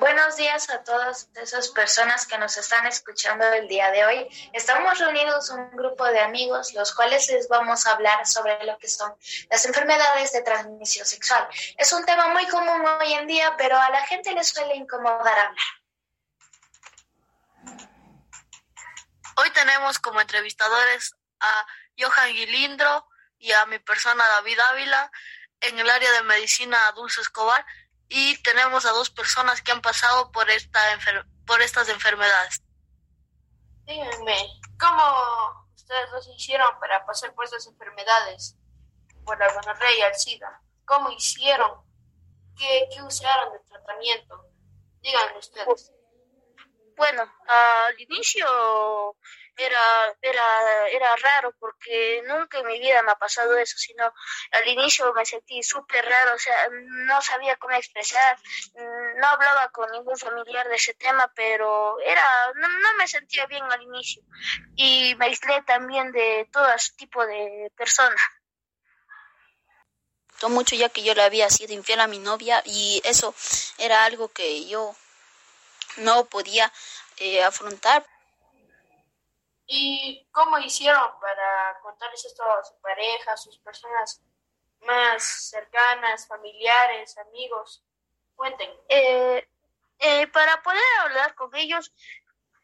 [0.00, 4.50] Buenos días a todas esas personas que nos están escuchando el día de hoy.
[4.54, 8.88] Estamos reunidos un grupo de amigos, los cuales les vamos a hablar sobre lo que
[8.88, 9.14] son
[9.50, 11.46] las enfermedades de transmisión sexual.
[11.76, 15.38] Es un tema muy común hoy en día, pero a la gente le suele incomodar
[15.38, 15.66] hablar.
[19.36, 21.66] Hoy tenemos como entrevistadores a
[21.98, 23.06] Johan Guilindro
[23.38, 25.12] y a mi persona David Ávila
[25.60, 27.66] en el área de medicina Dulce Escobar
[28.10, 30.80] y tenemos a dos personas que han pasado por, esta
[31.46, 32.60] por estas enfermedades.
[33.86, 38.56] Díganme, ¿cómo ustedes dos hicieron para pasar por estas enfermedades?
[39.24, 40.60] Por la gonorrea y el SIDA.
[40.84, 41.82] ¿Cómo hicieron?
[42.58, 44.44] ¿Qué, qué usaron de tratamiento?
[45.00, 45.92] Díganme ustedes.
[46.96, 49.16] Bueno, al inicio
[49.64, 54.12] era, era, era raro porque nunca en mi vida me ha pasado eso, sino
[54.52, 58.38] al inicio me sentí súper raro, o sea, no sabía cómo expresar,
[59.16, 63.82] no hablaba con ningún familiar de ese tema, pero era, no, me sentía bien al
[63.82, 64.22] inicio
[64.76, 68.20] y me aislé también de todo tipo de personas
[70.48, 73.34] mucho ya que yo le había sido infiel a mi novia y eso
[73.78, 74.96] era algo que yo
[75.98, 76.72] no podía
[77.18, 78.06] eh, afrontar.
[79.72, 84.20] ¿Y cómo hicieron para contarles esto a su pareja, a sus personas
[84.80, 87.84] más cercanas, familiares, amigos?
[88.34, 88.68] Cuenten.
[88.88, 89.48] Eh,
[90.00, 91.92] eh, para poder hablar con ellos,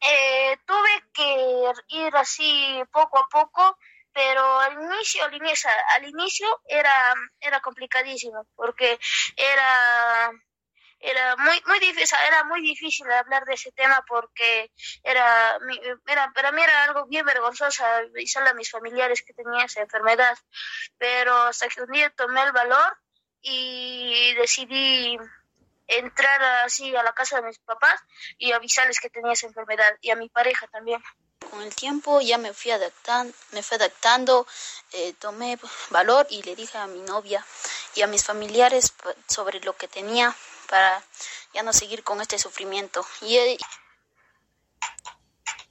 [0.00, 3.78] eh, tuve que ir así poco a poco,
[4.12, 8.98] pero al inicio, al inicio, al inicio era, era complicadísimo, porque
[9.36, 10.32] era
[11.00, 14.70] era muy muy difícil era muy difícil hablar de ese tema porque
[15.02, 15.58] era
[16.06, 20.36] era para mí era algo bien vergonzoso avisarle a mis familiares que tenía esa enfermedad.
[20.98, 22.96] Pero hasta que un día tomé el valor
[23.42, 25.18] y decidí
[25.86, 28.00] entrar así a la casa de mis papás
[28.38, 31.02] y avisarles que tenía esa enfermedad y a mi pareja también.
[31.50, 34.46] Con el tiempo ya me fui adaptando, me fui adaptando,
[34.92, 35.58] eh, tomé
[35.90, 37.44] valor y le dije a mi novia
[37.94, 38.92] y a mis familiares
[39.28, 40.34] sobre lo que tenía
[40.66, 41.02] para
[41.52, 43.04] ya no seguir con este sufrimiento.
[43.22, 43.58] Y,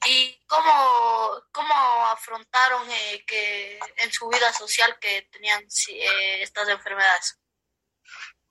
[0.07, 1.73] ¿Y cómo, cómo
[2.07, 7.39] afrontaron eh, que en su vida social que tenían eh, estas enfermedades?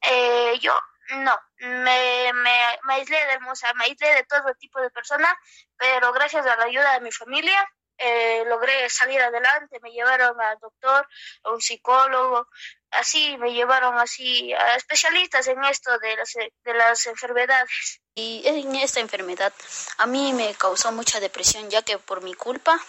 [0.01, 0.77] Eh, yo
[1.11, 5.33] no, me, me, me aislé de, o me aislé de todo tipo de personas,
[5.77, 7.69] pero gracias a la ayuda de mi familia
[7.99, 11.09] eh, logré salir adelante, me llevaron al doctor,
[11.45, 12.49] a un psicólogo,
[12.91, 18.01] así me llevaron así a especialistas en esto de las, de las enfermedades.
[18.15, 19.53] Y en esta enfermedad
[19.99, 22.81] a mí me causó mucha depresión ya que por mi culpa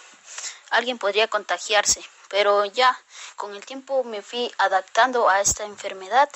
[0.72, 2.98] alguien podría contagiarse, pero ya
[3.36, 6.30] con el tiempo me fui adaptando a esta enfermedad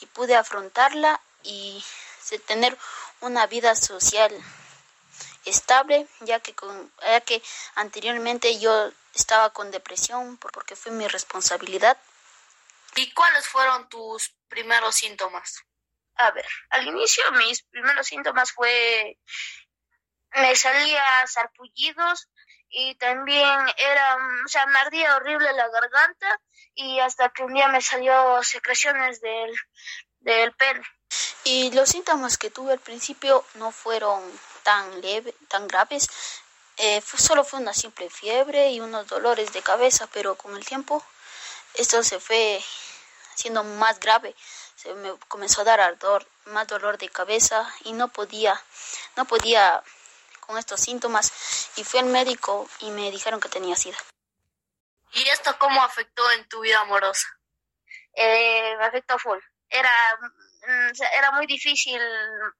[0.00, 1.82] y pude afrontarla y
[2.46, 2.76] tener
[3.20, 4.32] una vida social
[5.50, 7.42] estable, ya que, con, ya que
[7.74, 11.96] anteriormente yo estaba con depresión porque fue mi responsabilidad.
[12.96, 15.64] ¿Y cuáles fueron tus primeros síntomas?
[16.16, 19.18] A ver, al inicio mis primeros síntomas fue,
[20.32, 22.28] me salía sarpullidos
[22.70, 26.40] y también era, o sea, me ardía horrible la garganta
[26.74, 29.54] y hasta que un día me salió secreciones del,
[30.20, 30.82] del pene.
[31.44, 34.22] Y los síntomas que tuve al principio no fueron
[34.62, 36.08] tan leve, tan graves.
[36.76, 41.04] Eh, solo fue una simple fiebre y unos dolores de cabeza, pero con el tiempo
[41.74, 42.62] esto se fue
[43.34, 44.34] siendo más grave.
[44.76, 48.60] Se me comenzó a dar ardor, más dolor de cabeza y no podía,
[49.16, 49.82] no podía
[50.40, 51.32] con estos síntomas
[51.76, 53.98] y fui al médico y me dijeron que tenía sida.
[55.12, 57.28] ¿Y esto cómo afectó en tu vida amorosa?
[58.12, 59.38] Eh, me afectó full.
[59.68, 59.90] Era
[61.14, 62.00] era muy difícil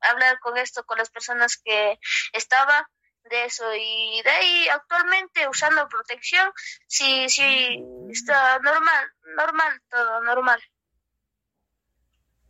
[0.00, 1.98] hablar con esto con las personas que
[2.32, 2.88] estaba
[3.24, 3.64] de eso.
[3.74, 6.52] Y de ahí actualmente usando protección
[6.86, 10.62] sí sí está normal normal todo normal.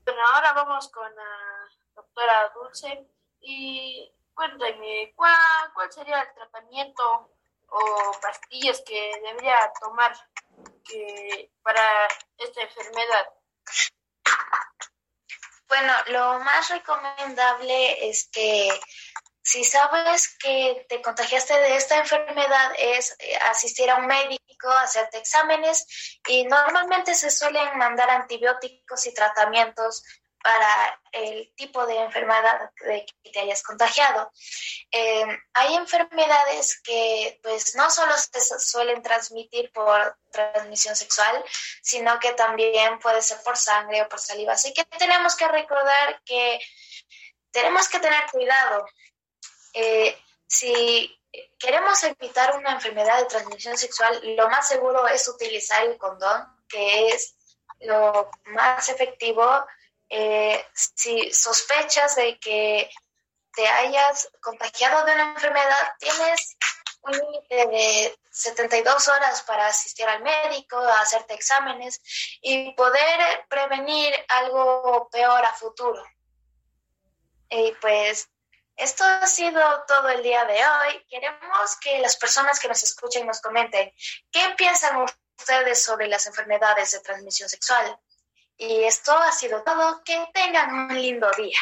[0.04, 3.06] Bueno ahora vamos con la doctora Dulce.
[3.40, 7.32] Y cuéntame cuál cuál sería el tratamiento
[7.70, 10.12] o pastillas que debería tomar
[10.84, 12.08] que para
[12.38, 13.28] esta enfermedad
[15.68, 18.68] bueno, lo más recomendable es que
[19.42, 25.18] si sabes que te contagiaste de esta enfermedad es eh, asistir a un médico, hacerte
[25.18, 30.04] exámenes y normalmente se suelen mandar antibióticos y tratamientos
[30.48, 34.32] para el tipo de enfermedad de que te hayas contagiado.
[34.90, 41.44] Eh, hay enfermedades que pues no solo se suelen transmitir por transmisión sexual,
[41.82, 44.54] sino que también puede ser por sangre o por saliva.
[44.54, 46.58] Así que tenemos que recordar que
[47.50, 48.86] tenemos que tener cuidado.
[49.74, 50.16] Eh,
[50.46, 51.14] si
[51.58, 57.08] queremos evitar una enfermedad de transmisión sexual, lo más seguro es utilizar el condón, que
[57.08, 57.36] es
[57.80, 59.44] lo más efectivo.
[60.10, 62.90] Eh, si sospechas de que
[63.54, 66.56] te hayas contagiado de una enfermedad, tienes
[67.02, 72.00] un límite de 72 horas para asistir al médico, hacerte exámenes
[72.40, 76.02] y poder prevenir algo peor a futuro.
[77.50, 78.28] Y pues
[78.76, 81.04] esto ha sido todo el día de hoy.
[81.08, 83.92] Queremos que las personas que nos escuchen nos comenten
[84.30, 85.02] qué piensan
[85.36, 87.98] ustedes sobre las enfermedades de transmisión sexual.
[88.58, 90.02] Y esto ha sido todo.
[90.04, 91.58] Que tengan un lindo día.